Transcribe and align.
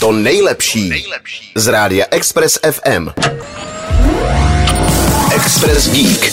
To 0.00 0.12
nejlepší 0.12 1.04
z 1.54 1.66
rádia 1.66 2.06
Express 2.10 2.58
FM. 2.70 3.08
Express 5.34 5.90
Geek. 5.90 6.32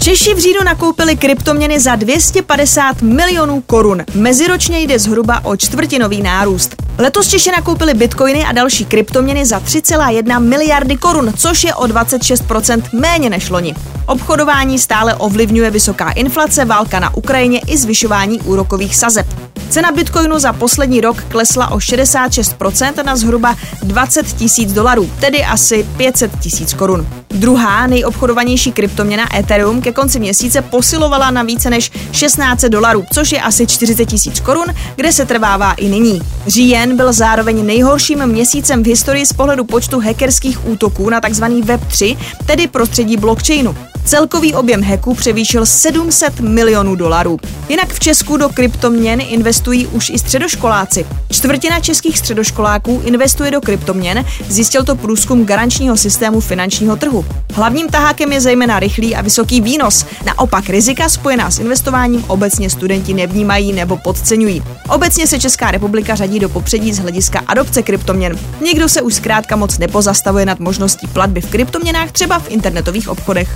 Češi 0.00 0.34
v 0.34 0.38
říjnu 0.38 0.60
nakoupili 0.64 1.16
kryptoměny 1.16 1.80
za 1.80 1.96
250 1.96 3.02
milionů 3.02 3.60
korun. 3.60 4.04
Meziročně 4.14 4.80
jde 4.80 4.98
zhruba 4.98 5.44
o 5.44 5.56
čtvrtinový 5.56 6.22
nárůst. 6.22 6.76
Letos 6.98 7.28
Češi 7.28 7.50
nakoupili 7.50 7.94
bitcoiny 7.94 8.44
a 8.44 8.52
další 8.52 8.84
kryptoměny 8.84 9.46
za 9.46 9.58
3,1 9.58 10.40
miliardy 10.40 10.96
korun, 10.96 11.32
což 11.36 11.64
je 11.64 11.74
o 11.74 11.84
26% 11.84 12.82
méně 12.92 13.30
než 13.30 13.50
loni. 13.50 13.74
Obchodování 14.06 14.78
stále 14.78 15.14
ovlivňuje 15.14 15.70
vysoká 15.70 16.10
inflace, 16.10 16.64
válka 16.64 17.00
na 17.00 17.14
Ukrajině 17.14 17.60
i 17.66 17.76
zvyšování 17.78 18.40
úrokových 18.40 18.96
sazeb. 18.96 19.45
Cena 19.68 19.92
bitcoinu 19.92 20.38
za 20.38 20.52
poslední 20.52 21.00
rok 21.00 21.24
klesla 21.28 21.70
o 21.70 21.76
66% 21.76 23.04
na 23.04 23.16
zhruba 23.16 23.56
20 23.82 24.26
tisíc 24.26 24.72
dolarů, 24.72 25.10
tedy 25.20 25.44
asi 25.44 25.86
500 25.96 26.38
tisíc 26.40 26.74
korun. 26.74 27.06
Druhá 27.28 27.86
nejobchodovanější 27.86 28.72
kryptoměna 28.72 29.36
Ethereum 29.38 29.82
ke 29.82 29.92
konci 29.92 30.18
měsíce 30.18 30.62
posilovala 30.62 31.30
na 31.30 31.42
více 31.42 31.70
než 31.70 31.92
16 32.12 32.64
dolarů, 32.64 33.04
což 33.12 33.32
je 33.32 33.40
asi 33.40 33.66
40 33.66 34.06
tisíc 34.06 34.40
korun, 34.40 34.66
kde 34.96 35.12
se 35.12 35.26
trvává 35.26 35.72
i 35.72 35.88
nyní. 35.88 36.20
Říjen 36.46 36.96
byl 36.96 37.12
zároveň 37.12 37.66
nejhorším 37.66 38.26
měsícem 38.26 38.82
v 38.82 38.86
historii 38.86 39.26
z 39.26 39.32
pohledu 39.32 39.64
počtu 39.64 40.00
hackerských 40.00 40.68
útoků 40.68 41.10
na 41.10 41.20
tzv. 41.20 41.44
Web3, 41.44 42.18
tedy 42.46 42.66
prostředí 42.66 43.16
blockchainu. 43.16 43.76
Celkový 44.04 44.54
objem 44.54 44.82
hacků 44.82 45.14
převýšil 45.14 45.66
700 45.66 46.40
milionů 46.40 46.96
dolarů. 46.96 47.38
Jinak 47.68 47.92
v 47.92 48.00
Česku 48.00 48.36
do 48.36 48.48
kryptoměn 48.48 49.20
investují 49.28 49.86
už 49.86 50.10
i 50.10 50.18
středoškoláci. 50.18 51.06
Čtvrtina 51.30 51.80
českých 51.80 52.18
středoškoláků 52.18 53.02
investuje 53.04 53.50
do 53.50 53.60
kryptoměn, 53.60 54.24
zjistil 54.48 54.84
to 54.84 54.96
průzkum 54.96 55.44
garančního 55.44 55.96
systému 55.96 56.40
finančního 56.40 56.96
trhu. 56.96 57.24
Hlavním 57.54 57.88
tahákem 57.88 58.32
je 58.32 58.40
zejména 58.40 58.80
rychlý 58.80 59.16
a 59.16 59.22
vysoký 59.22 59.60
výnos. 59.60 60.06
Naopak 60.24 60.68
rizika 60.68 61.08
spojená 61.08 61.50
s 61.50 61.58
investováním 61.58 62.24
obecně 62.28 62.70
studenti 62.70 63.14
nevnímají 63.14 63.72
nebo 63.72 63.96
podceňují. 63.96 64.62
Obecně 64.88 65.26
se 65.26 65.40
Česká 65.40 65.70
republika 65.70 66.14
řadí 66.14 66.38
do 66.38 66.48
popředí 66.48 66.92
z 66.92 66.98
hlediska 66.98 67.42
adopce 67.46 67.82
kryptoměn. 67.82 68.38
Někdo 68.60 68.88
se 68.88 69.02
už 69.02 69.14
zkrátka 69.14 69.56
moc 69.56 69.78
nepozastavuje 69.78 70.46
nad 70.46 70.60
možností 70.60 71.06
platby 71.06 71.40
v 71.40 71.50
kryptoměnách, 71.50 72.12
třeba 72.12 72.38
v 72.38 72.50
internetových 72.50 73.08
obchodech. 73.08 73.48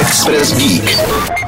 Express 0.00 0.52
Geek. 0.52 1.47